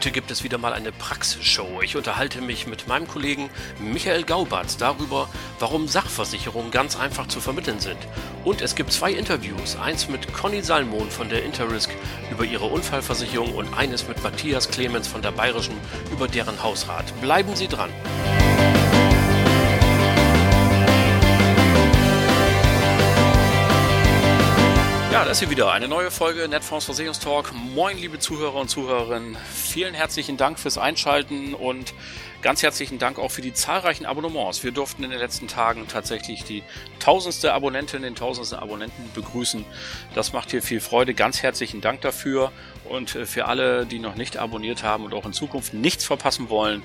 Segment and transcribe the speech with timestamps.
[0.00, 1.82] Heute gibt es wieder mal eine Praxisshow.
[1.82, 5.28] Ich unterhalte mich mit meinem Kollegen Michael Gaubatz darüber,
[5.58, 7.98] warum Sachversicherungen ganz einfach zu vermitteln sind.
[8.42, 9.76] Und es gibt zwei Interviews.
[9.76, 11.90] Eins mit Conny Salmon von der Interrisk
[12.30, 15.76] über ihre Unfallversicherung und eines mit Matthias Clemens von der Bayerischen
[16.10, 17.04] über deren Hausrat.
[17.20, 17.90] Bleiben Sie dran.
[25.20, 27.52] Ja, das ist hier wieder eine neue Folge Netfonds Versicherungstalk.
[27.52, 29.36] Moin, liebe Zuhörer und Zuhörerinnen.
[29.52, 31.92] Vielen herzlichen Dank fürs Einschalten und
[32.40, 34.64] ganz herzlichen Dank auch für die zahlreichen Abonnements.
[34.64, 36.62] Wir durften in den letzten Tagen tatsächlich die
[37.00, 39.66] tausendste Abonnentin, den tausendsten Abonnenten begrüßen.
[40.14, 41.12] Das macht hier viel Freude.
[41.12, 42.50] Ganz herzlichen Dank dafür.
[42.88, 46.82] Und für alle, die noch nicht abonniert haben und auch in Zukunft nichts verpassen wollen,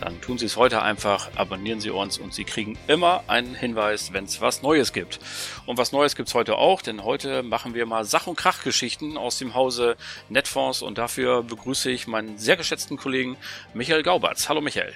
[0.00, 4.12] dann tun Sie es heute einfach, abonnieren Sie uns und Sie kriegen immer einen Hinweis,
[4.12, 5.18] wenn es was Neues gibt.
[5.66, 9.38] Und was Neues gibt's heute auch, denn heute machen wir mal Sach- und Krachgeschichten aus
[9.38, 9.96] dem Hause
[10.28, 13.36] Netfonds und dafür begrüße ich meinen sehr geschätzten Kollegen
[13.74, 14.48] Michael Gaubatz.
[14.48, 14.94] Hallo Michael.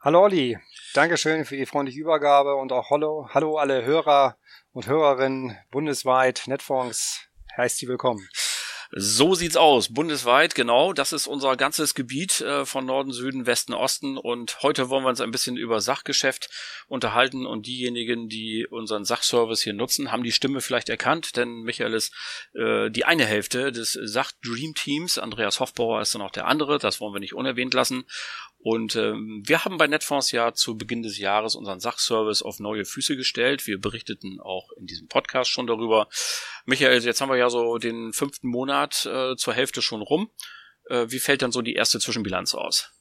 [0.00, 0.58] Hallo Olli,
[0.94, 4.36] Dankeschön für die freundliche Übergabe und auch hallo, hallo alle Hörer
[4.72, 6.42] und Hörerinnen bundesweit.
[6.46, 8.28] Netfonds heißt Sie willkommen.
[8.94, 10.92] So sieht's aus, bundesweit, genau.
[10.92, 14.18] Das ist unser ganzes Gebiet äh, von Norden, Süden, Westen, Osten.
[14.18, 16.50] Und heute wollen wir uns ein bisschen über Sachgeschäft
[16.88, 17.46] unterhalten.
[17.46, 22.12] Und diejenigen, die unseren Sachservice hier nutzen, haben die Stimme vielleicht erkannt, denn Michael ist
[22.52, 25.16] äh, die eine Hälfte des Sach Dream Teams.
[25.16, 26.78] Andreas Hofbauer ist dann auch der andere.
[26.78, 28.04] Das wollen wir nicht unerwähnt lassen.
[28.64, 32.84] Und ähm, wir haben bei Netfonds ja zu Beginn des Jahres unseren Sachservice auf neue
[32.84, 33.66] Füße gestellt.
[33.66, 36.08] Wir berichteten auch in diesem Podcast schon darüber.
[36.64, 40.30] Michael, jetzt haben wir ja so den fünften Monat äh, zur Hälfte schon rum.
[40.88, 42.92] Äh, wie fällt dann so die erste Zwischenbilanz aus?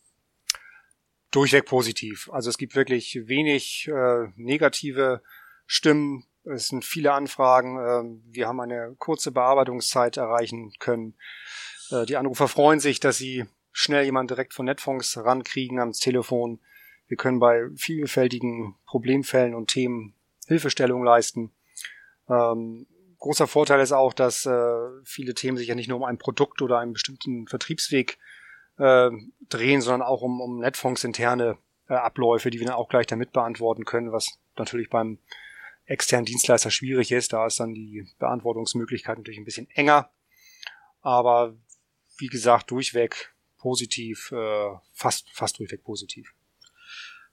[1.30, 2.28] Durchweg positiv.
[2.32, 5.22] Also es gibt wirklich wenig äh, negative
[5.68, 6.26] Stimmen.
[6.44, 7.78] Es sind viele Anfragen.
[7.78, 11.16] Äh, wir haben eine kurze Bearbeitungszeit erreichen können.
[11.92, 16.60] Äh, die Anrufer freuen sich, dass sie schnell jemand direkt von Netfonds rankriegen ans Telefon.
[17.08, 20.14] Wir können bei vielfältigen Problemfällen und Themen
[20.48, 21.52] Hilfestellung leisten.
[22.30, 22.88] Ähm,
[23.20, 26.62] großer Vorteil ist auch, dass äh, viele Themen sich ja nicht nur um ein Produkt
[26.62, 28.18] oder einen bestimmten Vertriebsweg
[28.78, 29.10] äh,
[29.50, 31.58] drehen, sondern auch um, um Netfonds interne
[31.88, 35.20] äh, Abläufe, die wir dann auch gleich damit beantworten können, was natürlich beim
[35.86, 37.34] externen Dienstleister schwierig ist.
[37.34, 40.10] Da ist dann die Beantwortungsmöglichkeit natürlich ein bisschen enger.
[41.02, 41.56] Aber
[42.18, 46.34] wie gesagt, durchweg positiv, äh, fast, fast durchweg positiv.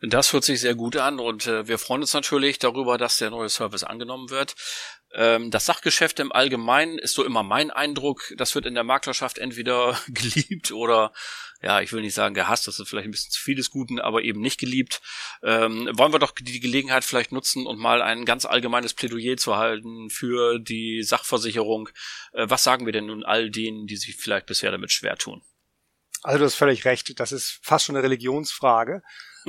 [0.01, 3.31] Das hört sich sehr gut an und äh, wir freuen uns natürlich darüber, dass der
[3.31, 4.55] neue Service angenommen wird.
[5.13, 8.33] Ähm, das Sachgeschäft im Allgemeinen ist so immer mein Eindruck.
[8.37, 11.13] Das wird in der Maklerschaft entweder geliebt oder,
[11.63, 14.23] ja, ich will nicht sagen gehasst, das ist vielleicht ein bisschen zu vieles Guten, aber
[14.23, 15.01] eben nicht geliebt.
[15.43, 19.57] Ähm, wollen wir doch die Gelegenheit vielleicht nutzen und mal ein ganz allgemeines Plädoyer zu
[19.57, 21.89] halten für die Sachversicherung.
[22.35, 25.43] Äh, was sagen wir denn nun all denen, die sich vielleicht bisher damit schwer tun?
[26.23, 27.19] Also du hast völlig recht.
[27.21, 29.03] Das ist fast schon eine Religionsfrage.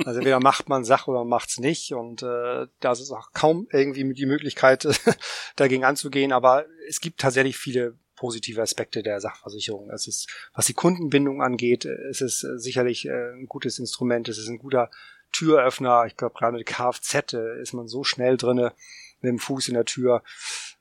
[0.04, 1.92] Also entweder macht man Sache oder macht's nicht.
[1.92, 4.86] Und äh, da ist auch kaum irgendwie die Möglichkeit,
[5.56, 6.32] dagegen anzugehen.
[6.32, 9.90] Aber es gibt tatsächlich viele positive Aspekte der Sachversicherung.
[9.90, 14.28] Es ist, was die Kundenbindung angeht, es ist sicherlich äh, ein gutes Instrument.
[14.28, 14.90] Es ist ein guter
[15.32, 16.04] Türöffner.
[16.06, 18.74] Ich glaube, gerade mit Kfz äh, ist man so schnell drinne
[19.20, 20.22] mit dem Fuß in der Tür.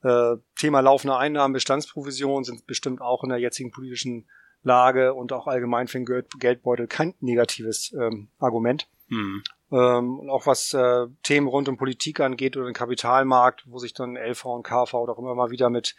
[0.03, 4.27] Äh, Thema laufende Einnahmen, Bestandsprovision sind bestimmt auch in der jetzigen politischen
[4.63, 8.87] Lage und auch allgemein für den Geldbeutel kein negatives ähm, Argument.
[9.07, 9.43] Mhm.
[9.71, 13.93] Ähm, und auch was äh, Themen rund um Politik angeht oder den Kapitalmarkt, wo sich
[13.93, 15.95] dann LV und KV auch immer mal wieder mit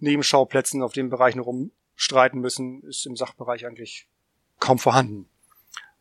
[0.00, 4.08] Nebenschauplätzen auf den Bereichen rumstreiten müssen, ist im Sachbereich eigentlich
[4.58, 5.28] kaum vorhanden.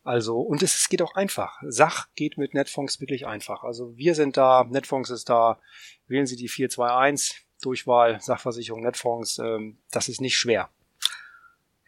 [0.04, 1.62] Also, und es, es geht auch einfach.
[1.68, 3.64] Sach geht mit Netfonds wirklich einfach.
[3.64, 5.60] Also wir sind da, Netfonds ist da,
[6.08, 10.70] wählen Sie die 421, Durchwahl, Sachversicherung, Netfonds, ähm, das ist nicht schwer.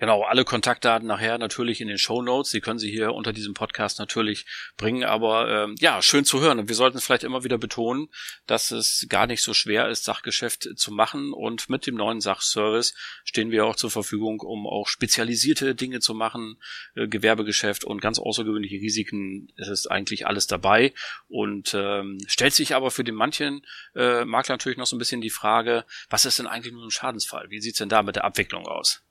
[0.03, 2.51] Genau, alle Kontaktdaten nachher natürlich in den Show Notes.
[2.51, 4.45] Sie können sie hier unter diesem Podcast natürlich
[4.75, 5.05] bringen.
[5.05, 6.59] Aber ähm, ja, schön zu hören.
[6.59, 8.09] Und wir sollten es vielleicht immer wieder betonen,
[8.45, 11.31] dass es gar nicht so schwer ist, Sachgeschäft zu machen.
[11.31, 16.13] Und mit dem neuen Sachservice stehen wir auch zur Verfügung, um auch spezialisierte Dinge zu
[16.13, 16.57] machen,
[16.95, 19.53] äh, Gewerbegeschäft und ganz außergewöhnliche Risiken.
[19.55, 20.93] Es ist eigentlich alles dabei.
[21.29, 23.65] Und ähm, stellt sich aber für den manchen
[23.95, 26.91] äh, Makler natürlich noch so ein bisschen die Frage, was ist denn eigentlich nur ein
[26.91, 27.49] Schadensfall?
[27.51, 29.01] Wie sieht's denn da mit der Abwicklung aus?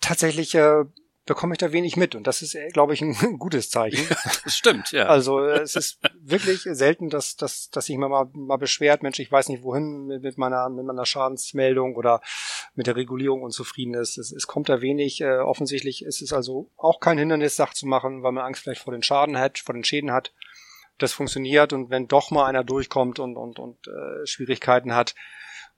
[0.00, 0.84] Tatsächlich äh,
[1.28, 2.16] bekomme ich da wenig mit.
[2.16, 4.08] Und das ist, äh, glaube ich, ein gutes Zeichen.
[4.44, 5.06] das stimmt, ja.
[5.06, 9.30] Also äh, es ist wirklich selten, dass, dass, dass sich mal, mal beschwert, Mensch, ich
[9.30, 12.20] weiß nicht wohin mit, mit, meiner, mit meiner Schadensmeldung oder
[12.74, 14.18] mit der Regulierung unzufrieden ist.
[14.18, 15.20] Es, es kommt da wenig.
[15.20, 18.82] Äh, offensichtlich ist es also auch kein Hindernis, Sach zu machen, weil man Angst vielleicht
[18.82, 20.32] vor den Schaden hat, vor den Schäden hat.
[20.96, 25.14] Das funktioniert und wenn doch mal einer durchkommt und, und, und äh, Schwierigkeiten hat,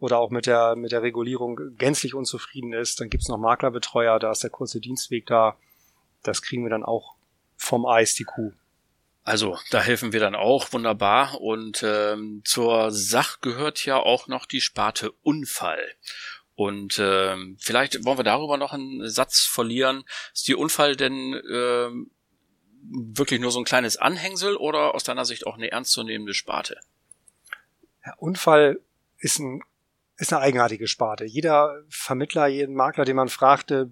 [0.00, 4.32] oder auch mit der, mit der Regulierung gänzlich unzufrieden ist, dann gibt's noch Maklerbetreuer, da
[4.32, 5.56] ist der kurze Dienstweg da.
[6.22, 7.14] Das kriegen wir dann auch
[7.56, 8.52] vom Eis, die Kuh.
[9.22, 11.40] Also da helfen wir dann auch wunderbar.
[11.40, 15.84] Und ähm, zur Sach gehört ja auch noch die Sparte Unfall.
[16.54, 20.04] Und ähm, vielleicht wollen wir darüber noch einen Satz verlieren.
[20.34, 22.10] Ist die Unfall denn ähm,
[22.82, 26.80] wirklich nur so ein kleines Anhängsel oder aus deiner Sicht auch eine ernstzunehmende Sparte?
[28.04, 28.80] Ja, Unfall
[29.18, 29.62] ist ein
[30.20, 31.24] ist eine eigenartige Sparte.
[31.24, 33.90] Jeder Vermittler, jeden Makler, den man fragte,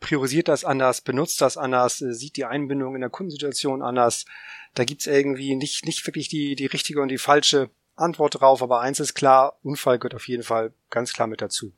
[0.00, 4.24] priorisiert das anders, benutzt das anders, äh, sieht die Einbindung in der Kundensituation anders.
[4.74, 8.80] Da gibt's irgendwie nicht, nicht wirklich die, die richtige und die falsche Antwort drauf, aber
[8.80, 11.72] eins ist klar, Unfall gehört auf jeden Fall ganz klar mit dazu.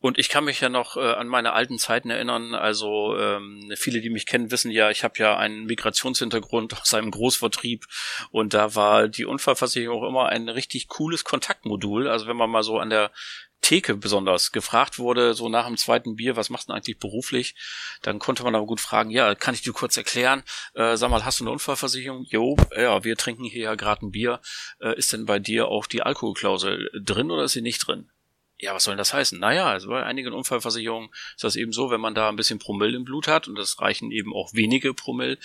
[0.00, 2.54] Und ich kann mich ja noch äh, an meine alten Zeiten erinnern.
[2.54, 7.10] Also ähm, viele, die mich kennen, wissen ja, ich habe ja einen Migrationshintergrund aus einem
[7.10, 7.86] Großvertrieb
[8.30, 12.08] und da war die Unfallversicherung auch immer ein richtig cooles Kontaktmodul.
[12.08, 13.12] Also wenn man mal so an der
[13.60, 17.54] Theke besonders gefragt wurde, so nach dem zweiten Bier, was machst du denn eigentlich beruflich?
[18.00, 20.42] Dann konnte man aber gut fragen, ja, kann ich dir kurz erklären?
[20.74, 22.24] Äh, sag mal, hast du eine Unfallversicherung?
[22.30, 24.40] Jo, ja, wir trinken hier ja gerade ein Bier.
[24.80, 28.10] Äh, ist denn bei dir auch die Alkoholklausel drin oder ist sie nicht drin?
[28.60, 29.40] Ja, was soll denn das heißen?
[29.40, 32.94] Naja, also bei einigen Unfallversicherungen ist das eben so, wenn man da ein bisschen Promille
[32.94, 35.38] im Blut hat und das reichen eben auch wenige Promille,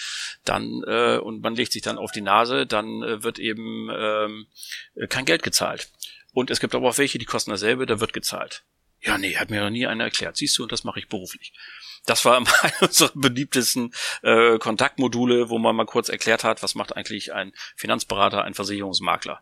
[0.44, 4.47] dann äh, und man legt sich dann auf die Nase, dann äh, wird eben ähm,
[5.07, 5.89] kein Geld gezahlt.
[6.33, 8.63] Und es gibt aber auch welche, die kosten dasselbe, da wird gezahlt.
[9.01, 10.35] Ja, nee, hat mir noch nie einer erklärt.
[10.35, 11.53] Siehst du, und das mache ich beruflich.
[12.06, 16.97] Das war einer unserer beliebtesten äh, Kontaktmodule, wo man mal kurz erklärt hat, was macht
[16.97, 19.41] eigentlich ein Finanzberater, ein Versicherungsmakler.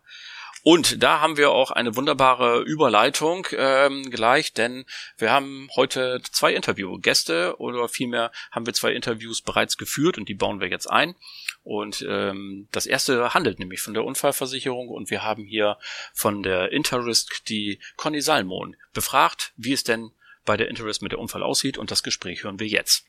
[0.64, 4.86] Und da haben wir auch eine wunderbare Überleitung ähm, gleich, denn
[5.18, 10.36] wir haben heute zwei Interviewgäste oder vielmehr haben wir zwei Interviews bereits geführt und die
[10.36, 11.16] bauen wir jetzt ein.
[11.64, 15.78] Und ähm, das erste handelt nämlich von der Unfallversicherung und wir haben hier
[16.14, 20.12] von der Interrisk die Conny Salmon befragt, wie es denn
[20.46, 23.06] bei der Interrisk mit der Unfall aussieht und das Gespräch hören wir jetzt.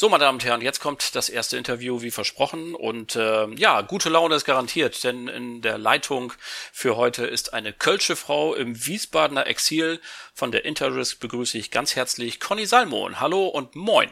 [0.00, 3.82] So, meine Damen und Herren, jetzt kommt das erste Interview wie versprochen und äh, ja,
[3.82, 6.32] gute Laune ist garantiert, denn in der Leitung
[6.72, 10.00] für heute ist eine Kölsche Frau im Wiesbadener Exil.
[10.32, 13.20] Von der Interrisk begrüße ich ganz herzlich Conny Salmon.
[13.20, 14.08] Hallo und moin.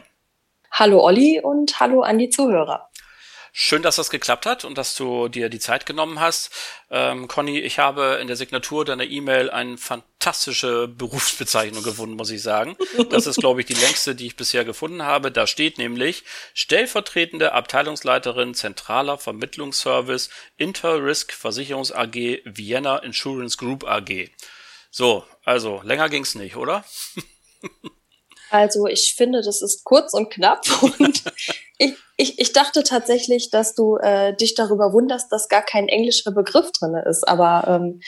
[0.69, 2.88] Hallo Olli und hallo an die Zuhörer.
[3.51, 6.51] Schön, dass das geklappt hat und dass du dir die Zeit genommen hast.
[6.91, 12.41] Ähm, Conny, ich habe in der Signatur deiner E-Mail eine fantastische Berufsbezeichnung gefunden, muss ich
[12.41, 12.77] sagen.
[13.09, 15.31] Das ist, glaube ich, die längste, die ich bisher gefunden habe.
[15.31, 16.23] Da steht nämlich
[16.53, 24.29] stellvertretende Abteilungsleiterin Zentraler Vermittlungsservice Interrisk Versicherungs AG Vienna Insurance Group AG.
[24.91, 26.83] So, also länger ging's nicht, oder?
[28.49, 31.23] Also ich finde, das ist kurz und knapp und
[31.79, 36.31] ich, ich, ich dachte tatsächlich, dass du äh, dich darüber wunderst, dass gar kein englischer
[36.31, 37.27] Begriff drinne ist.
[37.27, 38.01] Aber ähm,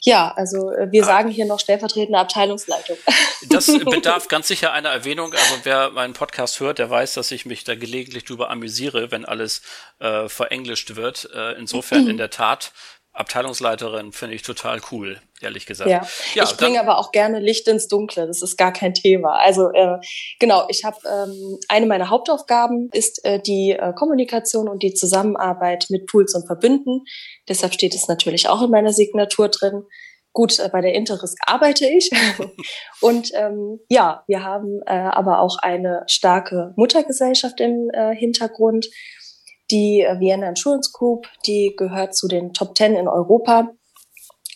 [0.00, 1.06] ja, also äh, wir ah.
[1.06, 2.96] sagen hier noch stellvertretende Abteilungsleitung.
[3.50, 5.32] Das bedarf ganz sicher einer Erwähnung.
[5.32, 9.24] Also wer meinen Podcast hört, der weiß, dass ich mich da gelegentlich drüber amüsiere, wenn
[9.24, 9.62] alles
[10.00, 11.30] äh, verenglischt wird.
[11.32, 12.72] Äh, insofern in der Tat
[13.18, 15.90] Abteilungsleiterin finde ich total cool, ehrlich gesagt.
[15.90, 19.36] Ja, ja ich bringe aber auch gerne Licht ins Dunkle, das ist gar kein Thema.
[19.40, 19.98] Also äh,
[20.38, 25.86] genau, ich habe ähm, eine meiner Hauptaufgaben ist äh, die äh, Kommunikation und die Zusammenarbeit
[25.90, 27.04] mit Pools und Verbünden.
[27.48, 29.82] Deshalb steht es natürlich auch in meiner Signatur drin.
[30.32, 32.10] Gut, äh, bei der Interisk arbeite ich.
[33.00, 38.86] und ähm, ja, wir haben äh, aber auch eine starke Muttergesellschaft im äh, Hintergrund
[39.70, 43.70] die äh, Vienna Insurance Group, die gehört zu den Top Ten in Europa.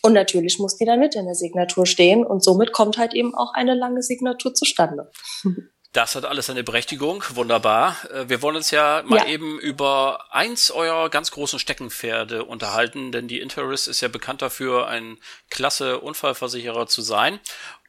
[0.01, 3.33] Und natürlich muss die dann mit in der Signatur stehen und somit kommt halt eben
[3.35, 5.09] auch eine lange Signatur zustande.
[5.93, 7.95] Das hat alles eine Berechtigung, wunderbar.
[8.11, 9.27] Äh, wir wollen uns ja mal ja.
[9.27, 14.87] eben über eins eurer ganz großen Steckenpferde unterhalten, denn die Interest ist ja bekannt dafür,
[14.87, 15.19] ein
[15.51, 17.39] klasse Unfallversicherer zu sein.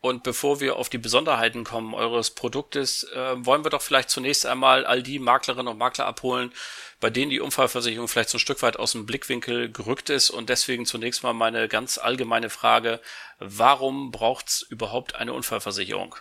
[0.03, 4.45] Und bevor wir auf die Besonderheiten kommen eures Produktes, äh, wollen wir doch vielleicht zunächst
[4.45, 6.53] einmal all die Maklerinnen und Makler abholen,
[7.01, 10.29] bei denen die Unfallversicherung vielleicht so ein Stück weit aus dem Blickwinkel gerückt ist.
[10.29, 13.01] Und deswegen zunächst mal meine ganz allgemeine Frage,
[13.39, 16.17] warum braucht es überhaupt eine Unfallversicherung?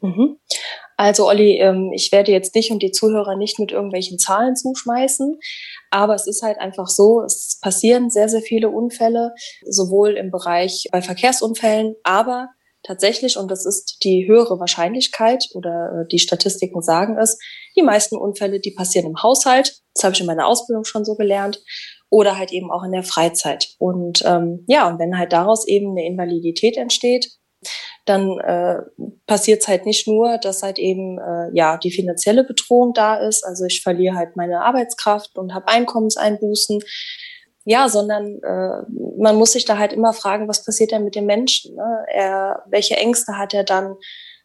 [0.00, 0.38] Mhm.
[0.96, 5.38] Also Olli, ähm, ich werde jetzt dich und die Zuhörer nicht mit irgendwelchen Zahlen zuschmeißen,
[5.90, 9.32] aber es ist halt einfach so, es passieren sehr, sehr viele Unfälle,
[9.66, 12.48] sowohl im Bereich bei Verkehrsunfällen, aber
[12.82, 17.38] tatsächlich, und das ist die höhere Wahrscheinlichkeit oder äh, die Statistiken sagen es,
[17.76, 21.14] die meisten Unfälle, die passieren im Haushalt, das habe ich in meiner Ausbildung schon so
[21.14, 21.62] gelernt,
[22.10, 23.74] oder halt eben auch in der Freizeit.
[23.78, 27.30] Und ähm, ja, und wenn halt daraus eben eine Invalidität entsteht,
[28.04, 28.78] dann äh,
[29.26, 33.44] passiert es halt nicht nur, dass halt eben äh, ja die finanzielle Bedrohung da ist.
[33.44, 36.80] Also ich verliere halt meine Arbeitskraft und habe Einkommenseinbußen.
[37.64, 38.82] Ja, sondern äh,
[39.18, 41.76] man muss sich da halt immer fragen, was passiert denn mit dem Menschen?
[41.76, 42.04] Ne?
[42.08, 43.96] Er, welche Ängste hat er dann?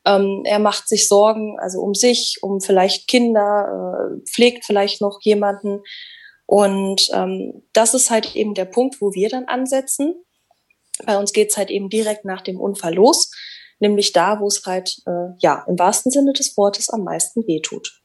[0.05, 5.19] Ähm, er macht sich Sorgen, also um sich, um vielleicht Kinder, äh, pflegt vielleicht noch
[5.22, 5.81] jemanden.
[6.45, 10.15] Und ähm, das ist halt eben der Punkt, wo wir dann ansetzen.
[11.04, 13.32] Bei uns geht's halt eben direkt nach dem Unfall los,
[13.80, 18.02] nämlich da, wo es halt äh, ja im wahrsten Sinne des Wortes am meisten wehtut.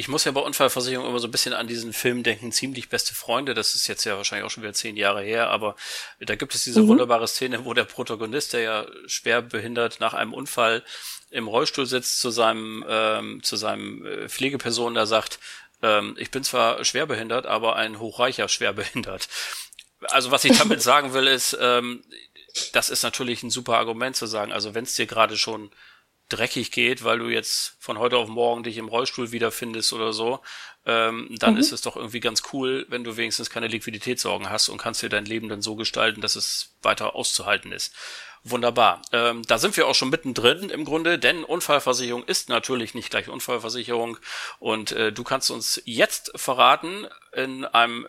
[0.00, 3.14] Ich muss ja bei Unfallversicherung immer so ein bisschen an diesen Film denken, ziemlich beste
[3.14, 3.52] Freunde.
[3.52, 5.74] Das ist jetzt ja wahrscheinlich auch schon wieder zehn Jahre her, aber
[6.20, 6.88] da gibt es diese mhm.
[6.88, 10.84] wunderbare Szene, wo der Protagonist, der ja schwer behindert nach einem Unfall
[11.30, 15.40] im Rollstuhl sitzt, zu seinem ähm, zu seinem äh, Pflegeperson, da sagt,
[15.82, 19.28] ähm, ich bin zwar schwerbehindert, aber ein hochreicher schwerbehindert.
[20.10, 22.04] Also was ich damit sagen will, ist, ähm,
[22.72, 25.70] das ist natürlich ein super Argument zu sagen, also wenn es dir gerade schon
[26.28, 30.40] dreckig geht, weil du jetzt von heute auf morgen dich im Rollstuhl wiederfindest oder so,
[30.84, 31.60] ähm, dann mhm.
[31.60, 35.08] ist es doch irgendwie ganz cool, wenn du wenigstens keine Liquiditätssorgen hast und kannst dir
[35.08, 37.94] dein Leben dann so gestalten, dass es weiter auszuhalten ist.
[38.44, 39.02] Wunderbar.
[39.12, 43.28] Ähm, da sind wir auch schon mittendrin im Grunde, denn Unfallversicherung ist natürlich nicht gleich
[43.28, 44.18] Unfallversicherung.
[44.58, 48.06] Und äh, du kannst uns jetzt verraten in einem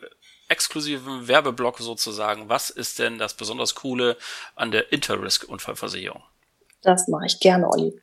[0.50, 4.18] exklusiven Werbeblock sozusagen, was ist denn das besonders Coole
[4.56, 6.22] an der Interrisk-Unfallversicherung?
[6.82, 8.00] Das mache ich gerne, Olli.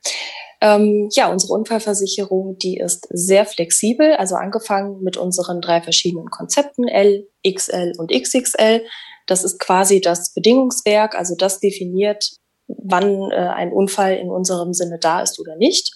[0.59, 6.87] Ähm, ja, unsere Unfallversicherung, die ist sehr flexibel, also angefangen mit unseren drei verschiedenen Konzepten
[6.87, 8.83] L, XL und XXL.
[9.27, 12.31] Das ist quasi das Bedingungswerk, also das definiert,
[12.67, 15.93] wann äh, ein Unfall in unserem Sinne da ist oder nicht.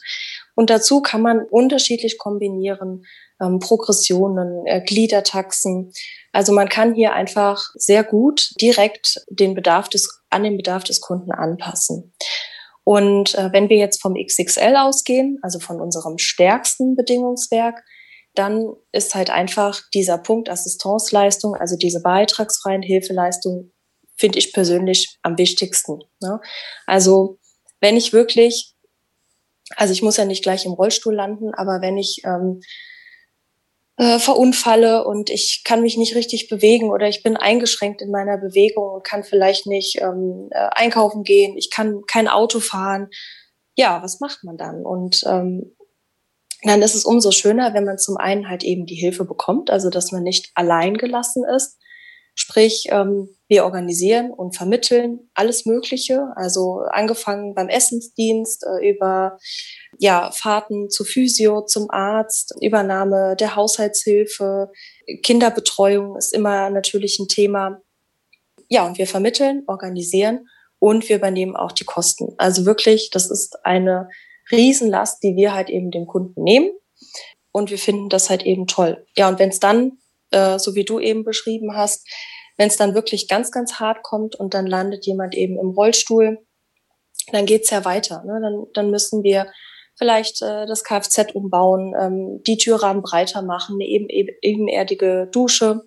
[0.53, 3.05] Und dazu kann man unterschiedlich kombinieren,
[3.41, 5.91] ähm, Progressionen, äh, Gliedertaxen.
[6.31, 11.01] Also man kann hier einfach sehr gut direkt den Bedarf des, an den Bedarf des
[11.01, 12.13] Kunden anpassen.
[12.83, 17.83] Und äh, wenn wir jetzt vom XXL ausgehen, also von unserem stärksten Bedingungswerk,
[18.33, 23.73] dann ist halt einfach dieser Punkt Assistenzleistung, also diese beitragsfreien Hilfeleistungen,
[24.17, 25.99] finde ich persönlich am wichtigsten.
[26.21, 26.39] Ne?
[26.85, 27.39] Also
[27.81, 28.73] wenn ich wirklich,
[29.75, 32.61] also ich muss ja nicht gleich im Rollstuhl landen, aber wenn ich ähm,
[34.01, 38.39] äh, verunfalle und ich kann mich nicht richtig bewegen oder ich bin eingeschränkt in meiner
[38.39, 43.09] Bewegung und kann vielleicht nicht ähm, äh, einkaufen gehen, ich kann kein Auto fahren.
[43.75, 44.83] Ja, was macht man dann?
[44.83, 45.75] Und ähm,
[46.63, 49.91] dann ist es umso schöner, wenn man zum einen halt eben die Hilfe bekommt, also
[49.91, 51.77] dass man nicht allein gelassen ist.
[52.33, 59.37] Sprich, ähm, wir organisieren und vermitteln alles Mögliche, also angefangen beim Essensdienst äh, über
[60.01, 64.71] ja, Fahrten zu Physio, zum Arzt, Übernahme der Haushaltshilfe,
[65.21, 67.79] Kinderbetreuung ist immer natürlich ein Thema.
[68.67, 70.47] Ja, und wir vermitteln, organisieren
[70.79, 72.33] und wir übernehmen auch die Kosten.
[72.39, 74.09] Also wirklich, das ist eine
[74.51, 76.71] Riesenlast, die wir halt eben dem Kunden nehmen.
[77.51, 79.05] Und wir finden das halt eben toll.
[79.15, 79.99] Ja, und wenn es dann,
[80.31, 82.07] äh, so wie du eben beschrieben hast,
[82.57, 86.39] wenn es dann wirklich ganz, ganz hart kommt und dann landet jemand eben im Rollstuhl,
[87.31, 88.23] dann geht's ja weiter.
[88.23, 88.39] Ne?
[88.41, 89.51] Dann, dann müssen wir
[89.97, 95.81] vielleicht äh, das Kfz umbauen, ähm, die Türrahmen breiter machen, eine eben, ebenerdige Dusche.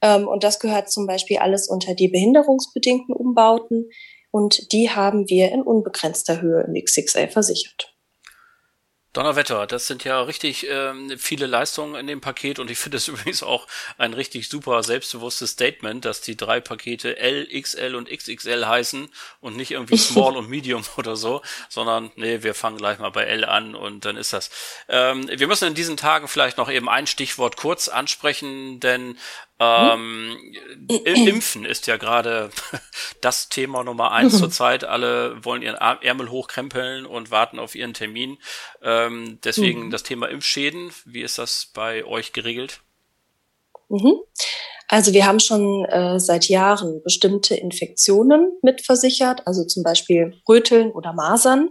[0.00, 3.88] Ähm, und das gehört zum Beispiel alles unter die behinderungsbedingten Umbauten.
[4.30, 7.97] Und die haben wir in unbegrenzter Höhe im XXL versichert.
[9.14, 13.08] Donnerwetter, das sind ja richtig ähm, viele Leistungen in dem Paket und ich finde es
[13.08, 18.66] übrigens auch ein richtig super selbstbewusstes Statement, dass die drei Pakete L, XL und XXL
[18.66, 19.08] heißen
[19.40, 23.24] und nicht irgendwie Small und Medium oder so, sondern nee, wir fangen gleich mal bei
[23.24, 24.50] L an und dann ist das.
[24.88, 29.16] Ähm, wir müssen in diesen Tagen vielleicht noch eben ein Stichwort kurz ansprechen, denn
[29.60, 30.36] ähm,
[30.88, 32.50] Impfen ist ja gerade
[33.20, 34.84] das Thema Nummer eins zurzeit.
[34.84, 38.38] Alle wollen ihren Ärmel hochkrempeln und warten auf ihren Termin.
[38.82, 39.90] Ähm, deswegen mhm.
[39.90, 40.90] das Thema Impfschäden.
[41.04, 42.80] Wie ist das bei euch geregelt?
[43.88, 44.20] Mhm.
[44.86, 51.12] Also wir haben schon äh, seit Jahren bestimmte Infektionen mitversichert, also zum Beispiel Röteln oder
[51.12, 51.68] Masern.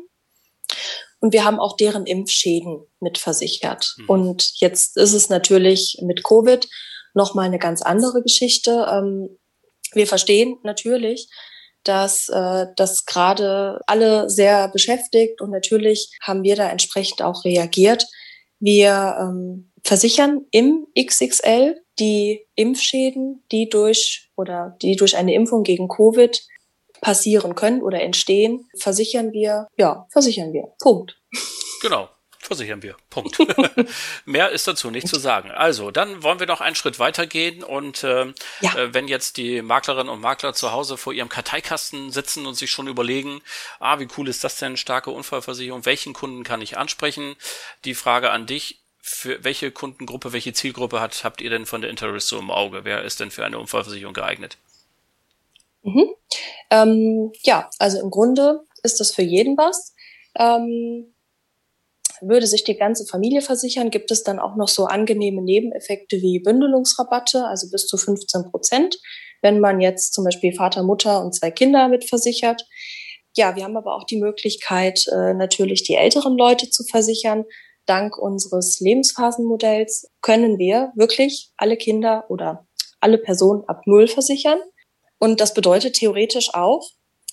[1.19, 3.95] Und wir haben auch deren Impfschäden mitversichert.
[3.97, 4.09] Mhm.
[4.09, 6.67] Und jetzt ist es natürlich mit Covid
[7.17, 8.87] nochmal eine ganz andere Geschichte.
[8.89, 9.37] Ähm,
[9.91, 11.27] wir verstehen natürlich,
[11.83, 18.05] dass äh, das gerade alle sehr beschäftigt und natürlich haben wir da entsprechend auch reagiert.
[18.59, 25.87] Wir ähm, versichern im XXL die Impfschäden, die durch oder die durch eine Impfung gegen
[25.87, 26.39] Covid
[27.01, 30.73] passieren können oder entstehen, versichern wir, ja, versichern wir.
[30.79, 31.19] Punkt.
[31.81, 32.09] Genau.
[32.47, 32.95] Versichern wir.
[33.09, 33.37] Punkt.
[34.25, 35.51] Mehr ist dazu nicht zu sagen.
[35.51, 38.75] Also, dann wollen wir noch einen Schritt weitergehen und äh, ja.
[38.75, 42.71] äh, wenn jetzt die Maklerinnen und Makler zu Hause vor ihrem Karteikasten sitzen und sich
[42.71, 43.41] schon überlegen,
[43.79, 47.35] ah, wie cool ist das denn, starke Unfallversicherung, welchen Kunden kann ich ansprechen?
[47.83, 51.89] Die Frage an dich, für welche Kundengruppe, welche Zielgruppe hat, habt ihr denn von der
[51.89, 52.85] Interest so im Auge?
[52.85, 54.57] Wer ist denn für eine Unfallversicherung geeignet?
[55.83, 56.13] Mhm.
[56.69, 59.93] Ähm, ja, also im Grunde ist das für jeden was.
[60.35, 61.13] Ähm,
[62.21, 66.39] würde sich die ganze Familie versichern, gibt es dann auch noch so angenehme Nebeneffekte wie
[66.39, 68.97] Bündelungsrabatte, also bis zu 15 Prozent,
[69.41, 72.65] wenn man jetzt zum Beispiel Vater, Mutter und zwei Kinder mit versichert.
[73.35, 77.45] Ja, wir haben aber auch die Möglichkeit, äh, natürlich die älteren Leute zu versichern.
[77.85, 82.67] Dank unseres Lebensphasenmodells können wir wirklich alle Kinder oder
[82.99, 84.59] alle Personen ab Null versichern.
[85.19, 86.89] Und das bedeutet theoretisch auch,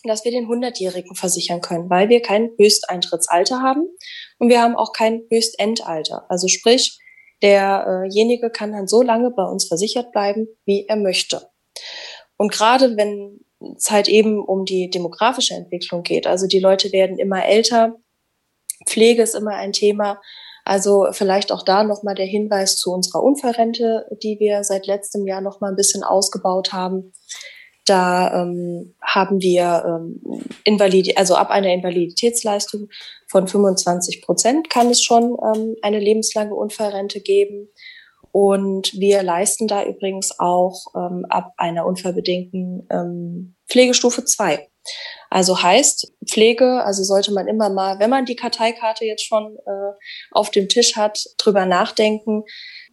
[0.08, 3.88] dass wir den 100-Jährigen versichern können, weil wir kein Höchsteintrittsalter haben
[4.38, 6.26] und wir haben auch kein Höchstendalter.
[6.28, 6.98] Also sprich,
[7.42, 11.48] derjenige kann dann so lange bei uns versichert bleiben, wie er möchte.
[12.36, 13.40] Und gerade wenn
[13.76, 17.96] es halt eben um die demografische Entwicklung geht, also die Leute werden immer älter,
[18.86, 20.20] Pflege ist immer ein Thema.
[20.64, 25.40] Also vielleicht auch da nochmal der Hinweis zu unserer Unfallrente, die wir seit letztem Jahr
[25.40, 27.12] nochmal ein bisschen ausgebaut haben.
[27.84, 32.88] Da ähm, haben wir ähm, Invalid also ab einer Invaliditätsleistung
[33.28, 37.68] von 25 Prozent kann es schon ähm, eine lebenslange Unfallrente geben.
[38.32, 44.68] Und wir leisten da übrigens auch ähm, ab einer unfallbedingten ähm, Pflegestufe 2.
[45.30, 49.92] Also heißt Pflege, also sollte man immer mal, wenn man die Karteikarte jetzt schon äh,
[50.30, 52.44] auf dem Tisch hat, drüber nachdenken,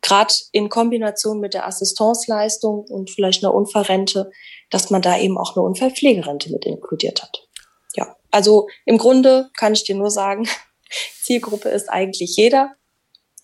[0.01, 4.31] gerade in Kombination mit der Assistenzleistung und vielleicht einer Unfallrente,
[4.69, 7.47] dass man da eben auch eine Unfallpflegerente mit inkludiert hat.
[7.95, 10.47] Ja, also im Grunde kann ich dir nur sagen,
[11.21, 12.75] Zielgruppe ist eigentlich jeder.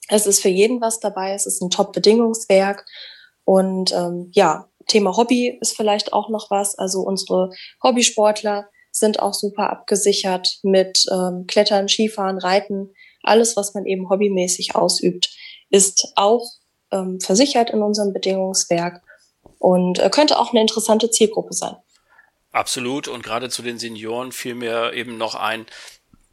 [0.09, 1.33] Es ist für jeden was dabei.
[1.33, 2.85] Es ist ein Top-Bedingungswerk.
[3.43, 6.77] Und ähm, ja, Thema Hobby ist vielleicht auch noch was.
[6.77, 7.49] Also unsere
[7.83, 12.93] Hobbysportler sind auch super abgesichert mit ähm, Klettern, Skifahren, Reiten.
[13.23, 15.29] Alles, was man eben hobbymäßig ausübt,
[15.69, 16.45] ist auch
[16.91, 19.03] ähm, versichert in unserem Bedingungswerk
[19.59, 21.75] und äh, könnte auch eine interessante Zielgruppe sein.
[22.51, 23.07] Absolut.
[23.07, 25.65] Und gerade zu den Senioren fiel mir eben noch ein,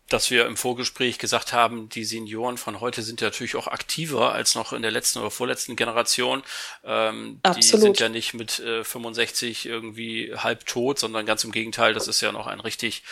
[0.09, 4.33] dass wir im Vorgespräch gesagt haben, die Senioren von heute sind ja natürlich auch aktiver
[4.33, 6.43] als noch in der letzten oder vorletzten Generation.
[6.85, 11.95] Ähm, die sind ja nicht mit äh, 65 irgendwie halb tot, sondern ganz im Gegenteil,
[11.95, 13.03] das ist ja noch ein richtig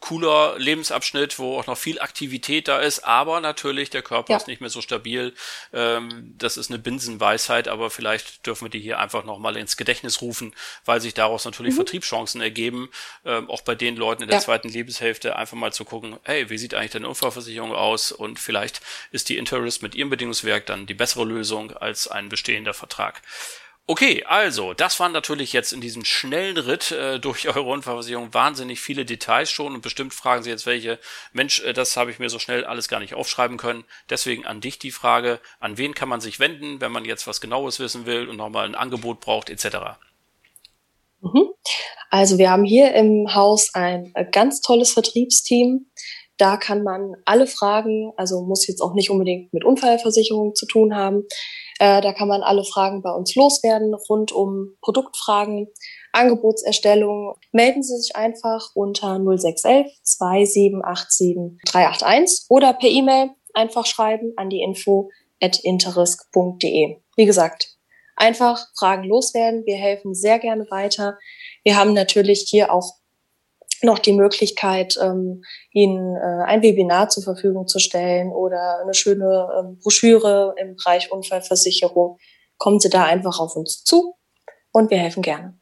[0.00, 4.36] cooler Lebensabschnitt, wo auch noch viel Aktivität da ist, aber natürlich der Körper ja.
[4.36, 5.34] ist nicht mehr so stabil.
[5.72, 10.20] Ähm, das ist eine Binsenweisheit, aber vielleicht dürfen wir die hier einfach nochmal ins Gedächtnis
[10.20, 11.78] rufen, weil sich daraus natürlich mhm.
[11.78, 12.90] Vertriebschancen ergeben,
[13.24, 14.44] ähm, auch bei den Leuten in der ja.
[14.44, 18.12] zweiten Lebenshälfte einfach mal zu gucken, hey, wie sieht eigentlich deine Unfallversicherung aus?
[18.12, 22.74] Und vielleicht ist die Interest mit ihrem Bedingungswerk dann die bessere Lösung als ein bestehender
[22.74, 23.22] Vertrag.
[23.90, 28.82] Okay, also, das waren natürlich jetzt in diesem schnellen Ritt äh, durch eure Unfallversicherung wahnsinnig
[28.82, 30.98] viele Details schon und bestimmt fragen Sie jetzt welche,
[31.32, 33.84] Mensch, äh, das habe ich mir so schnell alles gar nicht aufschreiben können.
[34.10, 37.40] Deswegen an dich die Frage, an wen kann man sich wenden, wenn man jetzt was
[37.40, 39.78] Genaues wissen will und nochmal ein Angebot braucht, etc.
[41.22, 41.48] Mhm.
[42.10, 45.86] Also wir haben hier im Haus ein äh, ganz tolles Vertriebsteam.
[46.38, 50.94] Da kann man alle Fragen, also muss jetzt auch nicht unbedingt mit Unfallversicherung zu tun
[50.96, 51.24] haben,
[51.78, 55.68] äh, da kann man alle Fragen bei uns loswerden rund um Produktfragen,
[56.12, 57.34] Angebotserstellung.
[57.52, 64.60] Melden Sie sich einfach unter 0611 2787 381 oder per E-Mail einfach schreiben an die
[64.60, 66.96] info at interisk.de.
[67.16, 67.76] Wie gesagt,
[68.16, 69.64] einfach Fragen loswerden.
[69.64, 71.16] Wir helfen sehr gerne weiter.
[71.62, 72.94] Wir haben natürlich hier auch
[73.82, 79.48] noch die Möglichkeit, ähm, Ihnen äh, ein Webinar zur Verfügung zu stellen oder eine schöne
[79.58, 82.18] ähm, Broschüre im Bereich Unfallversicherung.
[82.56, 84.16] Kommen Sie da einfach auf uns zu
[84.72, 85.58] und wir helfen gerne.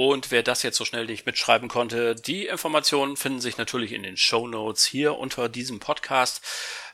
[0.00, 4.04] Und wer das jetzt so schnell nicht mitschreiben konnte, die Informationen finden sich natürlich in
[4.04, 6.40] den Show Notes hier unter diesem Podcast.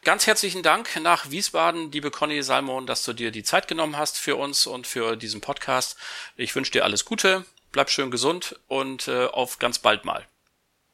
[0.04, 4.16] Ganz herzlichen Dank nach Wiesbaden, liebe Conny Salmon, dass du dir die Zeit genommen hast
[4.16, 5.98] für uns und für diesen Podcast.
[6.36, 10.24] Ich wünsche dir alles Gute, bleib schön gesund und äh, auf ganz bald mal.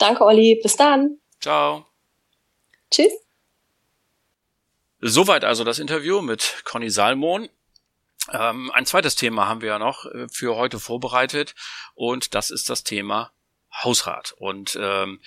[0.01, 0.59] Danke, Olli.
[0.63, 1.19] Bis dann.
[1.41, 1.87] Ciao.
[2.91, 3.13] Tschüss.
[5.01, 7.49] Soweit also das Interview mit Conny Salmon.
[8.33, 11.55] Ähm, ein zweites Thema haben wir ja noch äh, für heute vorbereitet
[11.95, 13.33] und das ist das Thema
[13.73, 14.35] Hausrat.
[14.39, 15.21] Und ähm,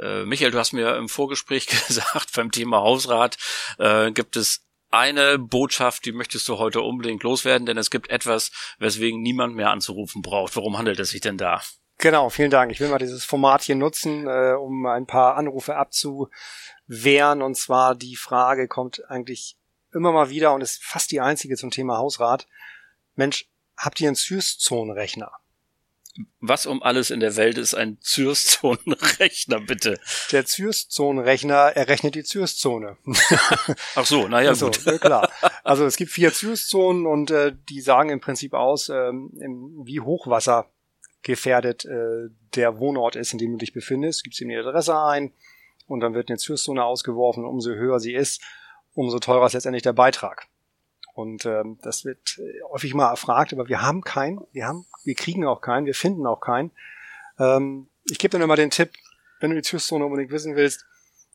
[0.00, 3.36] äh, Michael, du hast mir im Vorgespräch gesagt, beim Thema Hausrat
[3.78, 8.50] äh, gibt es eine Botschaft, die möchtest du heute unbedingt loswerden, denn es gibt etwas,
[8.78, 10.54] weswegen niemand mehr anzurufen braucht.
[10.54, 11.62] Worum handelt es sich denn da?
[12.00, 12.72] Genau, vielen Dank.
[12.72, 17.42] Ich will mal dieses Format hier nutzen, äh, um ein paar Anrufe abzuwehren.
[17.42, 19.58] Und zwar die Frage kommt eigentlich
[19.92, 22.46] immer mal wieder und ist fast die einzige zum Thema Hausrat.
[23.16, 25.30] Mensch, habt ihr einen Zürszonenrechner?
[26.40, 30.00] Was um alles in der Welt ist ein Zürszonenrechner, bitte?
[30.32, 32.96] Der Zürszonenrechner errechnet die Zürszone.
[33.94, 35.00] Ach so, naja, also, gut.
[35.02, 35.30] klar.
[35.64, 39.30] Also es gibt vier Zürzonen und äh, die sagen im Prinzip aus, ähm,
[39.84, 40.70] wie Hochwasser
[41.22, 44.24] gefährdet äh, der Wohnort ist, in dem du dich befindest.
[44.24, 45.32] Gibst ihm die Adresse ein
[45.86, 47.44] und dann wird eine Zürszone ausgeworfen.
[47.44, 48.42] Umso höher sie ist,
[48.94, 50.46] umso teurer ist letztendlich der Beitrag.
[51.14, 55.14] Und ähm, das wird äh, häufig mal erfragt, aber wir haben keinen, wir haben, wir
[55.14, 56.70] kriegen auch keinen, wir finden auch keinen.
[57.38, 58.92] Ähm, ich gebe dann immer den Tipp,
[59.40, 60.86] wenn du die Zürszone unbedingt wissen willst,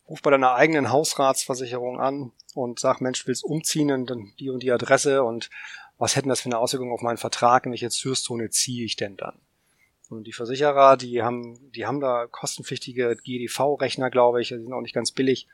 [0.08, 4.64] ruf bei deiner eigenen Hausratsversicherung an und sag, Mensch, willst umziehen und dann die und
[4.64, 5.50] die Adresse und
[5.98, 9.18] was hätten das für eine Auswirkung auf meinen Vertrag, in welche Zürszone ziehe ich denn
[9.18, 9.40] dann?
[10.10, 14.82] Und die Versicherer, die haben, die haben da kostenpflichtige GDV-Rechner, glaube ich, die sind auch
[14.82, 15.48] nicht ganz billig.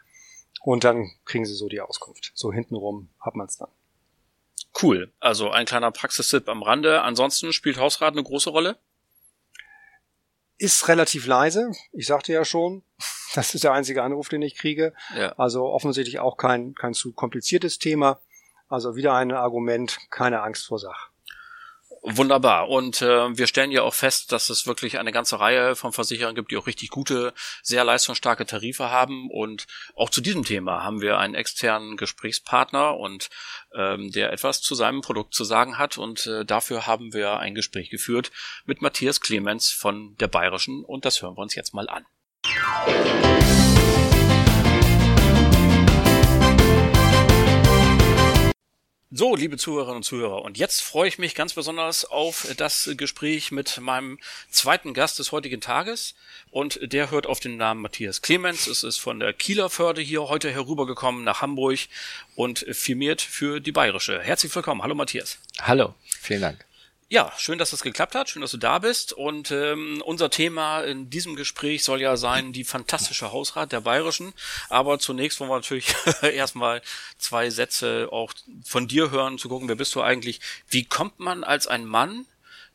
[0.64, 2.32] Und dann kriegen sie so die Auskunft.
[2.36, 3.70] So hintenrum hat man es dann.
[4.82, 5.12] Cool.
[5.20, 7.02] Also ein kleiner Praxistipp am Rande.
[7.02, 8.78] Ansonsten spielt Hausrat eine große Rolle?
[10.58, 11.72] Ist relativ leise.
[11.92, 12.84] Ich sagte ja schon,
[13.36, 14.94] das ist der einzige Anruf, den ich kriege.
[15.16, 15.34] Ja.
[15.34, 18.22] Also offensichtlich auch kein, kein zu kompliziertes Thema.
[18.68, 21.11] Also wieder ein Argument, keine Angst vor Sach.
[22.04, 22.68] Wunderbar.
[22.68, 26.34] Und äh, wir stellen ja auch fest, dass es wirklich eine ganze Reihe von Versicherern
[26.34, 29.30] gibt, die auch richtig gute, sehr leistungsstarke Tarife haben.
[29.30, 33.30] Und auch zu diesem Thema haben wir einen externen Gesprächspartner und
[33.76, 36.00] ähm, der etwas zu seinem Produkt zu sagen hat.
[36.00, 38.32] Und äh, dafür haben wir ein Gespräch geführt
[38.66, 40.84] mit Matthias Clemens von der Bayerischen.
[40.84, 42.06] Und das hören wir uns jetzt mal an.
[49.14, 53.52] So, liebe Zuhörerinnen und Zuhörer, und jetzt freue ich mich ganz besonders auf das Gespräch
[53.52, 54.18] mit meinem
[54.50, 56.16] zweiten Gast des heutigen Tages.
[56.50, 58.68] Und der hört auf den Namen Matthias Clemens.
[58.68, 61.80] Es ist von der Kieler Förde hier heute herübergekommen nach Hamburg
[62.36, 64.22] und firmiert für die Bayerische.
[64.22, 64.82] Herzlich willkommen.
[64.82, 65.40] Hallo Matthias.
[65.60, 66.71] Hallo, vielen Dank.
[67.12, 69.12] Ja, schön, dass das geklappt hat, schön, dass du da bist.
[69.12, 74.32] Und ähm, unser Thema in diesem Gespräch soll ja sein, die fantastische Hausrat der Bayerischen.
[74.70, 76.82] Aber zunächst wollen wir natürlich erstmal
[77.18, 78.32] zwei Sätze auch
[78.64, 80.40] von dir hören, zu gucken, wer bist du eigentlich?
[80.70, 82.28] Wie kommt man als ein Mann,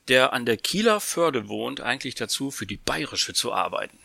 [0.08, 3.98] der an der Kieler Förde wohnt, eigentlich dazu, für die Bayerische zu arbeiten?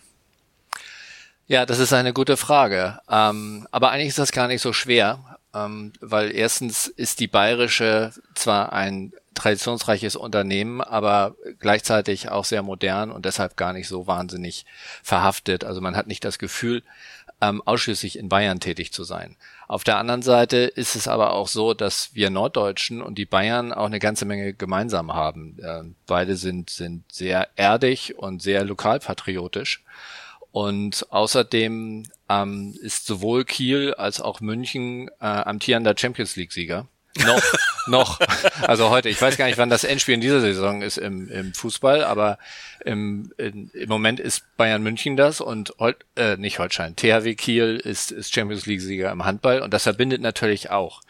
[1.48, 3.02] Ja, das ist eine gute Frage.
[3.10, 8.14] Ähm, aber eigentlich ist das gar nicht so schwer, ähm, weil erstens ist die Bayerische
[8.34, 14.66] zwar ein traditionsreiches Unternehmen, aber gleichzeitig auch sehr modern und deshalb gar nicht so wahnsinnig
[15.04, 15.64] verhaftet.
[15.64, 16.84] Also man hat nicht das Gefühl,
[17.42, 19.36] ähm, ausschließlich in Bayern tätig zu sein.
[19.68, 23.74] Auf der anderen Seite ist es aber auch so, dass wir Norddeutschen und die Bayern
[23.74, 25.58] auch eine ganze Menge gemeinsam haben.
[25.62, 29.84] Äh, beide sind, sind sehr erdig und sehr lokalpatriotisch.
[30.52, 36.88] Und außerdem ähm, ist sowohl Kiel als auch München äh, amtierender Champions League-Sieger.
[37.26, 37.42] Noch,
[37.88, 38.20] noch.
[38.62, 41.54] Also heute, ich weiß gar nicht, wann das Endspiel in dieser Saison ist im, im
[41.54, 42.38] Fußball, aber
[42.86, 48.12] im, im Moment ist Bayern München das und Hol, äh, nicht Holstein, THW Kiel ist,
[48.12, 51.02] ist Champions League-Sieger im Handball und das verbindet natürlich auch.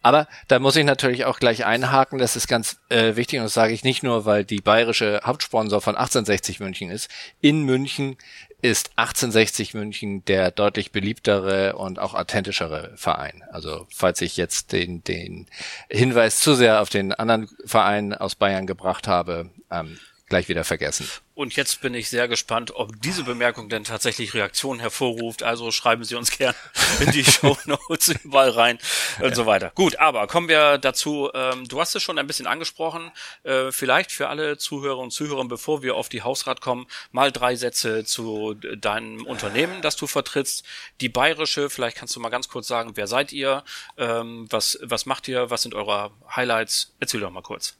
[0.00, 3.54] Aber da muss ich natürlich auch gleich einhaken, das ist ganz äh, wichtig und das
[3.54, 7.10] sage ich nicht nur, weil die bayerische Hauptsponsor von 1860 München ist.
[7.40, 8.16] In München
[8.60, 13.44] ist 1860 München der deutlich beliebtere und auch authentischere Verein.
[13.52, 15.46] Also falls ich jetzt den, den
[15.88, 21.08] Hinweis zu sehr auf den anderen Verein aus Bayern gebracht habe, ähm, gleich wieder vergessen.
[21.34, 25.42] Und jetzt bin ich sehr gespannt, ob diese Bemerkung denn tatsächlich Reaktionen hervorruft.
[25.42, 26.54] Also schreiben Sie uns gern
[27.00, 28.78] in die Show Notes überall rein
[29.20, 29.70] und so weiter.
[29.74, 31.30] Gut, aber kommen wir dazu.
[31.32, 33.12] Ähm, du hast es schon ein bisschen angesprochen.
[33.44, 37.54] Äh, vielleicht für alle Zuhörer und Zuhörer, bevor wir auf die Hausrat kommen, mal drei
[37.54, 40.64] Sätze zu deinem Unternehmen, das du vertrittst.
[41.00, 43.62] Die Bayerische, vielleicht kannst du mal ganz kurz sagen, wer seid ihr?
[43.96, 45.50] Ähm, was, was macht ihr?
[45.50, 46.94] Was sind eure Highlights?
[46.98, 47.76] Erzähl doch mal kurz.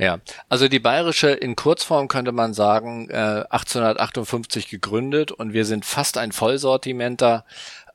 [0.00, 5.84] Ja, also die bayerische in Kurzform könnte man sagen, äh, 1858 gegründet und wir sind
[5.84, 7.44] fast ein Vollsortimenter.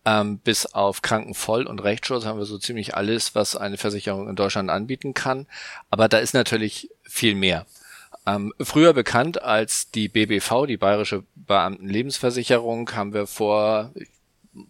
[0.08, 4.36] Ähm, bis auf Krankenvoll- und Rechtsschutz haben wir so ziemlich alles, was eine Versicherung in
[4.36, 5.48] Deutschland anbieten kann.
[5.90, 7.66] Aber da ist natürlich viel mehr.
[8.28, 13.90] Ähm, früher bekannt als die BBV, die Bayerische Beamtenlebensversicherung, haben wir vor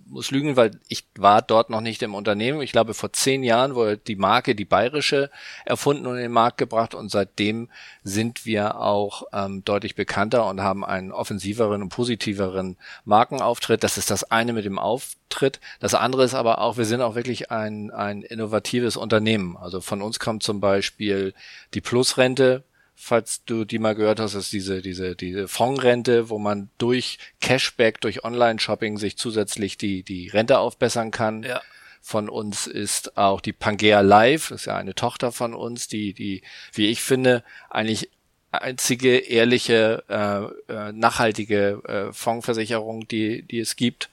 [0.08, 2.62] muss lügen, weil ich war dort noch nicht im Unternehmen.
[2.62, 5.30] Ich glaube, vor zehn Jahren wurde die Marke, die bayerische,
[5.64, 7.70] erfunden und in den Markt gebracht und seitdem
[8.04, 13.84] sind wir auch ähm, deutlich bekannter und haben einen offensiveren und positiveren Markenauftritt.
[13.84, 15.60] Das ist das eine mit dem Auftritt.
[15.80, 19.56] Das andere ist aber auch, wir sind auch wirklich ein, ein innovatives Unternehmen.
[19.58, 21.34] Also von uns kommt zum Beispiel
[21.74, 22.64] die Plusrente
[22.96, 28.02] falls du die mal gehört hast, ist diese, diese, diese Fondsrente, wo man durch Cashback,
[28.02, 31.44] durch Online-Shopping sich zusätzlich die, die Rente aufbessern kann.
[31.44, 31.62] Ja.
[32.02, 36.14] Von uns ist auch die Pangea Live, das ist ja eine Tochter von uns, die,
[36.14, 38.10] die, wie ich finde, eigentlich
[38.52, 44.10] einzige ehrliche, äh, äh, nachhaltige äh, Fondsversicherung, die, die es gibt.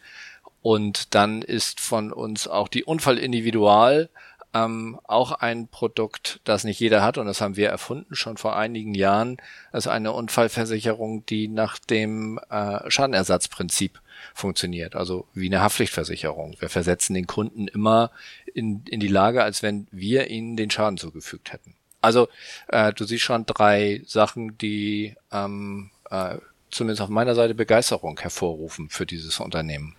[0.62, 4.08] Und dann ist von uns auch die Unfall Individual,
[4.54, 8.56] ähm, auch ein Produkt, das nicht jeder hat und das haben wir erfunden schon vor
[8.56, 9.38] einigen Jahren.
[9.72, 14.00] Ist eine Unfallversicherung, die nach dem äh, Schadenersatzprinzip
[14.34, 16.56] funktioniert, also wie eine Haftpflichtversicherung.
[16.58, 18.10] Wir versetzen den Kunden immer
[18.54, 21.74] in, in die Lage, als wenn wir ihnen den Schaden zugefügt hätten.
[22.00, 22.28] Also
[22.68, 26.36] äh, du siehst schon drei Sachen, die ähm, äh,
[26.70, 29.94] zumindest auf meiner Seite Begeisterung hervorrufen für dieses Unternehmen.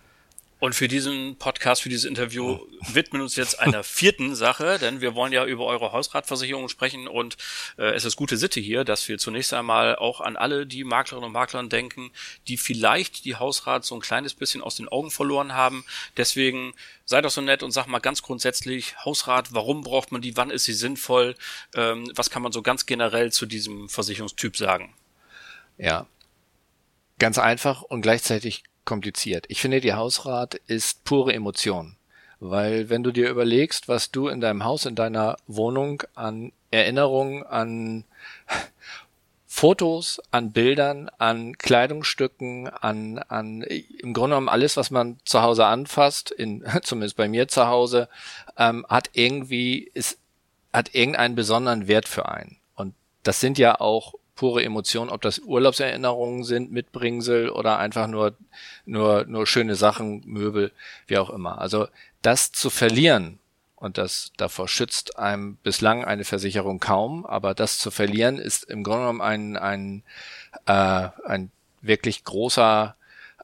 [0.64, 2.58] Und für diesen Podcast, für dieses Interview
[2.90, 7.36] widmen uns jetzt einer vierten Sache, denn wir wollen ja über eure Hausratversicherung sprechen und
[7.76, 11.26] äh, es ist gute Sitte hier, dass wir zunächst einmal auch an alle die Maklerinnen
[11.26, 12.10] und Maklern denken,
[12.48, 15.84] die vielleicht die Hausrat so ein kleines bisschen aus den Augen verloren haben.
[16.16, 16.72] Deswegen
[17.04, 20.48] sei doch so nett und sag mal ganz grundsätzlich, Hausrat, warum braucht man die, wann
[20.48, 21.34] ist sie sinnvoll,
[21.74, 24.94] ähm, was kann man so ganz generell zu diesem Versicherungstyp sagen?
[25.76, 26.06] Ja,
[27.18, 29.46] ganz einfach und gleichzeitig kompliziert.
[29.48, 31.96] Ich finde, die Hausrat ist pure Emotion.
[32.40, 37.44] Weil wenn du dir überlegst, was du in deinem Haus, in deiner Wohnung an Erinnerungen,
[37.44, 38.04] an
[39.46, 45.66] Fotos, an Bildern, an Kleidungsstücken, an, an im Grunde genommen alles, was man zu Hause
[45.66, 48.08] anfasst, in, zumindest bei mir zu Hause,
[48.58, 50.18] ähm, hat irgendwie, ist,
[50.72, 52.58] hat irgendeinen besonderen Wert für einen.
[52.74, 58.34] Und das sind ja auch pure Emotion, ob das Urlaubserinnerungen sind, Mitbringsel oder einfach nur,
[58.84, 60.72] nur, nur schöne Sachen, Möbel,
[61.06, 61.58] wie auch immer.
[61.58, 61.88] Also
[62.22, 63.38] das zu verlieren,
[63.76, 68.82] und das davor schützt einem bislang eine Versicherung kaum, aber das zu verlieren ist im
[68.82, 70.02] Grunde genommen ein, ein,
[70.64, 71.50] äh, ein
[71.82, 72.96] wirklich großer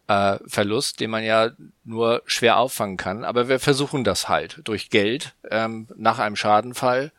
[0.08, 1.50] äh, Verlust, den man ja
[1.84, 3.22] nur schwer auffangen kann.
[3.22, 7.12] Aber wir versuchen das halt durch Geld ähm, nach einem Schadenfall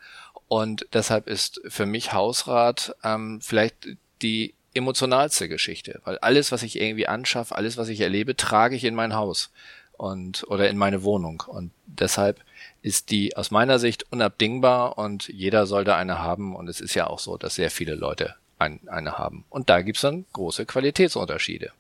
[0.51, 3.87] und deshalb ist für mich Hausrat ähm, vielleicht
[4.21, 8.83] die emotionalste Geschichte, weil alles, was ich irgendwie anschaffe, alles, was ich erlebe, trage ich
[8.83, 9.49] in mein Haus
[9.93, 11.41] und oder in meine Wohnung.
[11.47, 12.41] Und deshalb
[12.81, 16.53] ist die aus meiner Sicht unabdingbar und jeder sollte eine haben.
[16.53, 19.45] Und es ist ja auch so, dass sehr viele Leute ein, eine haben.
[19.49, 21.71] Und da gibt's dann große Qualitätsunterschiede.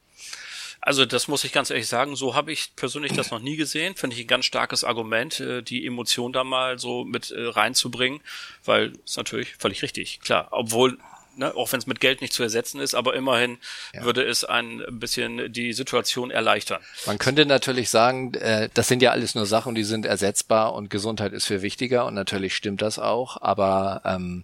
[0.81, 3.95] Also das muss ich ganz ehrlich sagen, so habe ich persönlich das noch nie gesehen.
[3.95, 8.21] Finde ich ein ganz starkes Argument, äh, die Emotion da mal so mit äh, reinzubringen,
[8.65, 10.47] weil ist natürlich völlig richtig, klar.
[10.51, 10.97] Obwohl
[11.37, 13.57] Ne, auch wenn es mit Geld nicht zu ersetzen ist, aber immerhin
[13.93, 14.03] ja.
[14.03, 16.81] würde es ein bisschen die Situation erleichtern.
[17.05, 20.89] Man könnte natürlich sagen, äh, das sind ja alles nur Sachen, die sind ersetzbar und
[20.89, 24.43] Gesundheit ist viel wichtiger und natürlich stimmt das auch, aber ähm,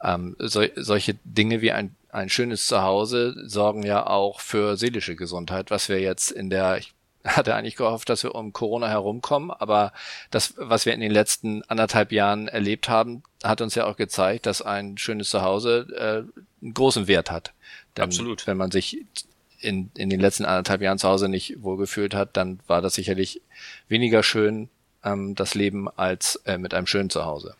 [0.00, 5.70] ähm, so, solche Dinge wie ein ein schönes Zuhause sorgen ja auch für seelische Gesundheit,
[5.70, 6.94] was wir jetzt in der, ich
[7.24, 9.92] hatte eigentlich gehofft, dass wir um Corona herumkommen, aber
[10.30, 14.46] das, was wir in den letzten anderthalb Jahren erlebt haben, hat uns ja auch gezeigt,
[14.46, 17.52] dass ein schönes Zuhause äh, einen großen Wert hat.
[17.96, 18.46] Denn Absolut.
[18.46, 19.04] Wenn man sich
[19.60, 23.42] in, in den letzten anderthalb Jahren zu Hause nicht wohlgefühlt hat, dann war das sicherlich
[23.88, 24.68] weniger schön,
[25.04, 27.54] ähm, das Leben, als äh, mit einem schönen Zuhause.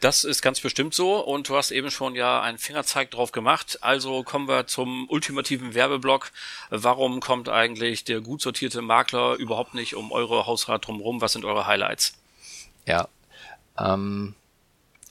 [0.00, 3.78] Das ist ganz bestimmt so und du hast eben schon ja einen Fingerzeig drauf gemacht.
[3.80, 6.32] Also kommen wir zum ultimativen Werbeblock.
[6.68, 11.22] Warum kommt eigentlich der gut sortierte Makler überhaupt nicht um eure Hausrat drumherum?
[11.22, 12.14] Was sind eure Highlights?
[12.84, 13.08] Ja,
[13.78, 14.34] ähm,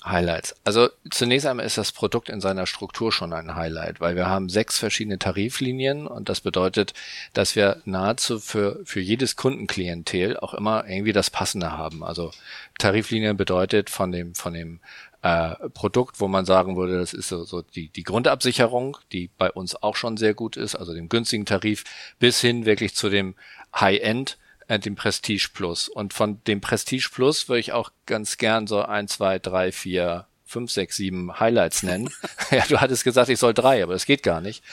[0.05, 0.55] Highlights.
[0.63, 4.49] Also zunächst einmal ist das Produkt in seiner Struktur schon ein Highlight, weil wir haben
[4.49, 6.93] sechs verschiedene Tariflinien und das bedeutet,
[7.33, 12.03] dass wir nahezu für, für jedes Kundenklientel auch immer irgendwie das Passende haben.
[12.03, 12.31] Also
[12.77, 14.79] Tariflinie bedeutet von dem, von dem
[15.23, 19.51] äh, Produkt, wo man sagen würde, das ist so, so die, die Grundabsicherung, die bei
[19.51, 21.83] uns auch schon sehr gut ist, also dem günstigen Tarif,
[22.19, 23.33] bis hin wirklich zu dem
[23.73, 25.89] High-End, äh, dem Prestige Plus.
[25.89, 30.27] Und von dem Prestige Plus würde ich auch ganz gern so ein, zwei, drei, vier,
[30.45, 32.09] fünf, sechs, sieben Highlights nennen.
[32.51, 34.63] ja, du hattest gesagt, ich soll drei, aber das geht gar nicht.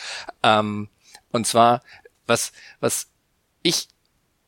[0.42, 0.88] Ähm,
[1.30, 1.82] und zwar,
[2.26, 3.08] was, was
[3.62, 3.88] ich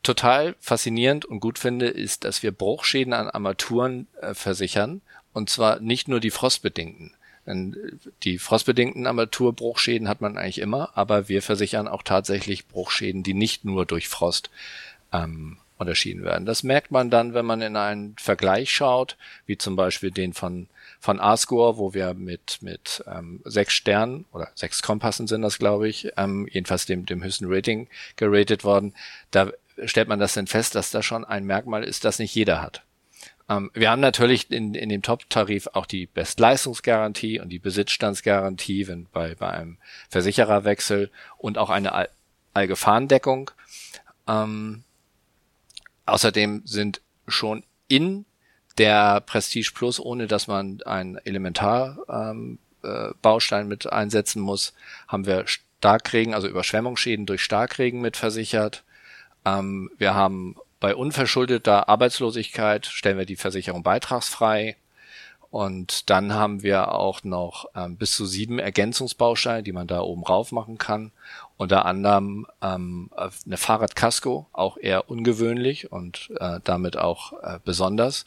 [0.02, 5.00] total faszinierend und gut finde, ist, dass wir Bruchschäden an Armaturen äh, versichern.
[5.33, 7.14] Und zwar nicht nur die frostbedingten.
[7.46, 13.35] Denn die frostbedingten Armaturbruchschäden hat man eigentlich immer, aber wir versichern auch tatsächlich Bruchschäden, die
[13.35, 14.50] nicht nur durch Frost
[15.12, 16.47] ähm, unterschieden werden.
[16.47, 20.69] Das merkt man dann, wenn man in einen Vergleich schaut, wie zum Beispiel den von
[21.01, 25.88] von A-Score, wo wir mit mit ähm, sechs Sternen oder sechs Kompassen sind das, glaube
[25.88, 28.95] ich, ähm, jedenfalls dem dem höchsten Rating geratet worden.
[29.31, 29.51] Da
[29.85, 32.83] stellt man das dann fest, dass das schon ein Merkmal ist, das nicht jeder hat.
[33.49, 39.07] Ähm, wir haben natürlich in, in dem Top-Tarif auch die Bestleistungsgarantie und die Besitzstandsgarantie wenn
[39.12, 42.09] bei, bei einem Versichererwechsel und auch eine All
[42.57, 43.51] Allgefahrendeckung.
[44.29, 44.85] Ähm,
[46.07, 48.25] außerdem sind schon in
[48.79, 52.59] der Prestige Plus, ohne dass man einen Elementarbaustein
[53.61, 54.73] ähm, äh, mit einsetzen muss,
[55.09, 58.85] haben wir Starkregen, also Überschwemmungsschäden durch Starkregen mit versichert.
[59.45, 64.77] Ähm, wir haben bei unverschuldeter Arbeitslosigkeit stellen wir die Versicherung beitragsfrei.
[65.51, 70.25] Und dann haben wir auch noch ähm, bis zu sieben Ergänzungsbausteine, die man da oben
[70.25, 71.12] rauf machen kann.
[71.57, 73.11] Unter anderem ähm,
[73.47, 78.25] eine Fahrradkasko, auch eher ungewöhnlich und äh, damit auch äh, besonders.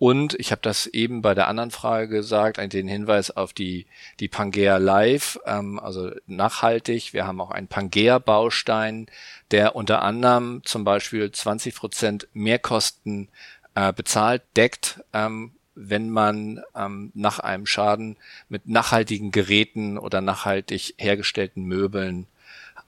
[0.00, 3.84] Und ich habe das eben bei der anderen Frage gesagt, den Hinweis auf die,
[4.18, 7.12] die Pangea Live, ähm, also nachhaltig.
[7.12, 9.08] Wir haben auch einen Pangea-Baustein,
[9.50, 13.28] der unter anderem zum Beispiel 20 Prozent Mehrkosten
[13.74, 18.16] äh, bezahlt, deckt, ähm, wenn man ähm, nach einem Schaden
[18.48, 22.26] mit nachhaltigen Geräten oder nachhaltig hergestellten Möbeln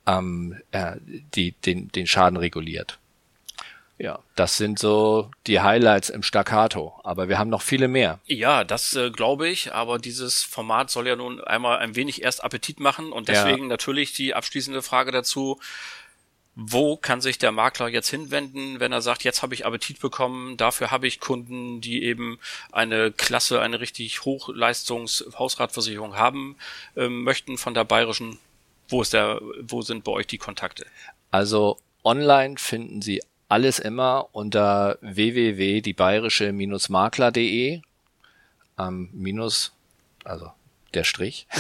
[0.07, 0.97] ähm, äh,
[1.35, 2.99] die, den, den Schaden reguliert.
[3.99, 8.19] Ja, das sind so die Highlights im Staccato, aber wir haben noch viele mehr.
[8.27, 12.43] Ja, das äh, glaube ich, aber dieses Format soll ja nun einmal ein wenig erst
[12.43, 13.69] Appetit machen und deswegen ja.
[13.69, 15.61] natürlich die abschließende Frage dazu,
[16.55, 20.57] wo kann sich der Makler jetzt hinwenden, wenn er sagt, jetzt habe ich Appetit bekommen,
[20.57, 22.39] dafür habe ich Kunden, die eben
[22.73, 26.57] eine Klasse, eine richtig Hochleistungs-Hausratversicherung haben
[26.97, 28.39] ähm, möchten von der bayerischen.
[28.93, 30.87] Wo ist der, wo sind bei euch die Kontakte?
[31.31, 37.81] Also online finden Sie alles immer unter www.diebayerische-makler.de
[38.79, 39.73] ähm, minus,
[40.25, 40.51] also
[40.95, 41.47] der Strich.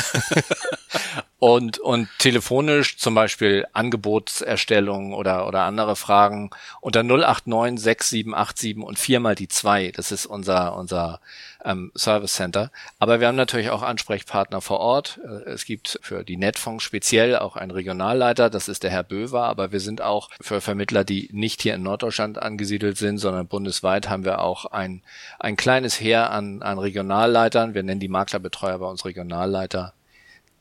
[1.38, 6.50] und, und telefonisch zum Beispiel Angebotserstellung oder, oder andere Fragen
[6.80, 9.90] unter 089 6787 und viermal die zwei.
[9.90, 11.20] Das ist unser, unser
[11.64, 12.70] ähm, Service Center.
[12.98, 15.20] Aber wir haben natürlich auch Ansprechpartner vor Ort.
[15.24, 19.44] Äh, es gibt für die Netfonds speziell auch einen Regionalleiter, das ist der Herr Böver,
[19.44, 24.08] aber wir sind auch für Vermittler, die nicht hier in Norddeutschland angesiedelt sind, sondern bundesweit
[24.08, 25.02] haben wir auch ein,
[25.38, 27.74] ein kleines Heer an, an Regionalleitern.
[27.74, 29.94] Wir nennen die Maklerbetreuer bei uns Regionalleiter,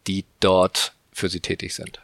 [0.07, 2.01] die dort für sie tätig sind.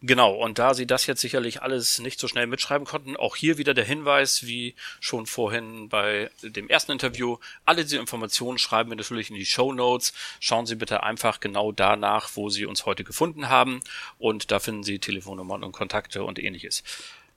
[0.00, 3.58] Genau, und da Sie das jetzt sicherlich alles nicht so schnell mitschreiben konnten, auch hier
[3.58, 8.96] wieder der Hinweis, wie schon vorhin bei dem ersten Interview, alle diese Informationen schreiben wir
[8.96, 10.12] natürlich in die Show Notes.
[10.38, 13.80] Schauen Sie bitte einfach genau danach, wo Sie uns heute gefunden haben
[14.18, 16.84] und da finden Sie Telefonnummern und Kontakte und ähnliches.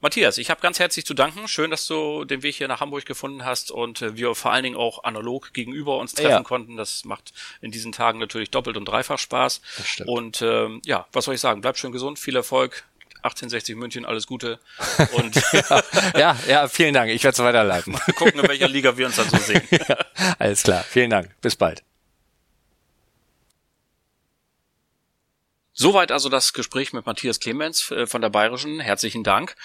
[0.01, 1.47] Matthias, ich habe ganz herzlich zu danken.
[1.47, 4.63] Schön, dass du den Weg hier nach Hamburg gefunden hast und äh, wir vor allen
[4.63, 6.43] Dingen auch analog gegenüber uns treffen ja.
[6.43, 6.75] konnten.
[6.75, 9.61] Das macht in diesen Tagen natürlich doppelt und dreifach Spaß.
[9.77, 10.09] Das stimmt.
[10.09, 11.61] Und ähm, ja, was soll ich sagen?
[11.61, 12.83] Bleib schön gesund, viel Erfolg.
[13.17, 14.57] 1860 München, alles Gute.
[15.11, 15.83] Und ja,
[16.17, 17.11] ja, ja, vielen Dank.
[17.11, 17.93] Ich werde es weiterleiten.
[17.93, 19.61] Mal gucken, in welcher Liga wir uns dann so sehen.
[19.69, 19.97] ja,
[20.39, 20.83] alles klar.
[20.89, 21.29] Vielen Dank.
[21.39, 21.83] Bis bald.
[25.73, 28.79] Soweit also das Gespräch mit Matthias Clemens äh, von der Bayerischen.
[28.79, 29.55] Herzlichen Dank.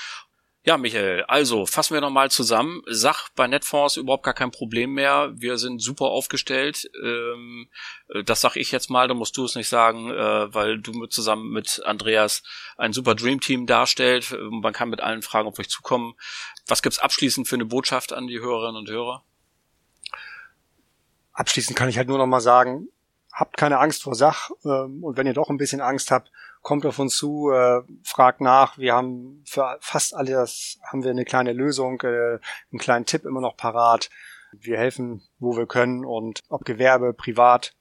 [0.69, 2.83] Ja, Michael, also fassen wir nochmal zusammen.
[2.87, 5.31] Sach bei Netfonds überhaupt gar kein Problem mehr.
[5.33, 6.91] Wir sind super aufgestellt.
[7.05, 7.69] Ähm,
[8.09, 11.07] äh, das sag ich jetzt mal, da musst du es nicht sagen, äh, weil du
[11.07, 12.43] zusammen mit Andreas
[12.77, 14.37] ein super Dreamteam darstellt.
[14.51, 16.15] Man kann mit allen Fragen auf euch zukommen.
[16.67, 19.23] Was gibt's abschließend für eine Botschaft an die Hörerinnen und Hörer?
[21.33, 22.89] Abschließend kann ich halt nur noch mal sagen,
[23.33, 26.33] habt keine Angst vor Sach ähm, und wenn ihr doch ein bisschen Angst habt,
[26.67, 28.77] kommt auf uns zu, äh, fragt nach.
[28.77, 32.41] Wir haben für fast alles haben wir eine kleine Lösung, äh,
[32.73, 34.11] einen kleinen Tipp immer noch parat.
[34.51, 37.73] Wir helfen, wo wir können und ob Gewerbe, Privat,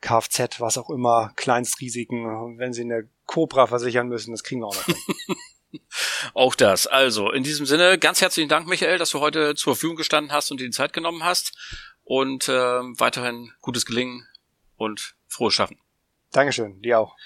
[0.00, 4.76] Kfz, was auch immer, Kleinstrisiken, wenn Sie eine Cobra versichern müssen, das kriegen wir auch
[4.76, 4.86] noch.
[6.34, 6.86] Auch das.
[6.86, 10.50] Also, in diesem Sinne, ganz herzlichen Dank, Michael, dass du heute zur Verfügung gestanden hast
[10.52, 11.52] und dir die Zeit genommen hast.
[12.04, 14.26] Und äh, weiterhin gutes Gelingen
[14.76, 15.78] und frohes Schaffen.
[16.30, 17.16] Dankeschön, dir auch.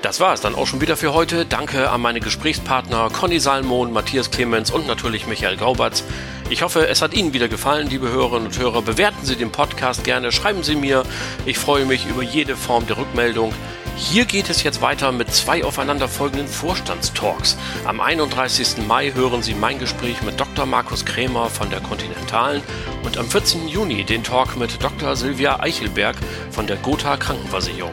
[0.00, 1.44] Das war es dann auch schon wieder für heute.
[1.44, 6.02] Danke an meine Gesprächspartner Conny Salmon, Matthias Clemens und natürlich Michael Graubatz.
[6.50, 8.82] Ich hoffe, es hat Ihnen wieder gefallen, liebe Hörerinnen und Hörer.
[8.82, 11.04] Bewerten Sie den Podcast gerne, schreiben Sie mir.
[11.46, 13.52] Ich freue mich über jede Form der Rückmeldung.
[13.96, 17.56] Hier geht es jetzt weiter mit zwei aufeinanderfolgenden Vorstandstalks.
[17.84, 18.86] Am 31.
[18.88, 20.66] Mai hören Sie mein Gespräch mit Dr.
[20.66, 22.62] Markus Krämer von der Continentalen
[23.04, 23.68] und am 14.
[23.68, 25.14] Juni den Talk mit Dr.
[25.14, 26.16] Silvia Eichelberg
[26.50, 27.92] von der Gotha Krankenversicherung.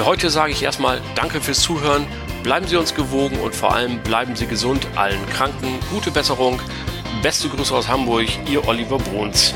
[0.00, 2.06] Für heute sage ich erstmal Danke fürs Zuhören,
[2.42, 6.58] bleiben Sie uns gewogen und vor allem bleiben Sie gesund, allen Kranken gute Besserung.
[7.22, 9.54] Beste Grüße aus Hamburg, ihr Oliver Bruns.